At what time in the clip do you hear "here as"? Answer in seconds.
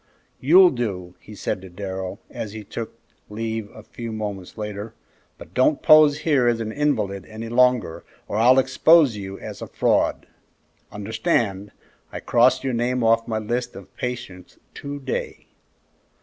6.21-6.59